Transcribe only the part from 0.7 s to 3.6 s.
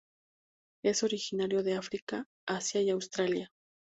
Es originario de África, Asia y Australia.